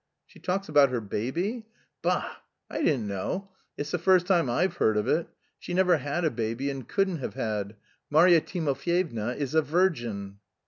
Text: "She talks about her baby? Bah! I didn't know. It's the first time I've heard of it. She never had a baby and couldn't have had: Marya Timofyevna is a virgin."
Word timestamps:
"She 0.25 0.39
talks 0.39 0.67
about 0.67 0.89
her 0.89 0.99
baby? 0.99 1.67
Bah! 2.01 2.37
I 2.71 2.81
didn't 2.81 3.07
know. 3.07 3.51
It's 3.77 3.91
the 3.91 3.99
first 3.99 4.25
time 4.25 4.49
I've 4.49 4.77
heard 4.77 4.97
of 4.97 5.07
it. 5.07 5.27
She 5.59 5.75
never 5.75 5.97
had 5.97 6.25
a 6.25 6.31
baby 6.31 6.71
and 6.71 6.87
couldn't 6.87 7.17
have 7.17 7.35
had: 7.35 7.75
Marya 8.09 8.41
Timofyevna 8.41 9.35
is 9.35 9.53
a 9.53 9.61
virgin." 9.61 10.39